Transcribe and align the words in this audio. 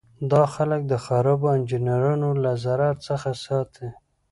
دا 0.31 0.43
خلک 0.53 0.81
د 0.87 0.93
خرابو 1.05 1.47
انجینرانو 1.57 2.29
له 2.43 2.51
ضرر 2.63 2.95
څخه 3.07 3.29
ساتي. 3.45 3.89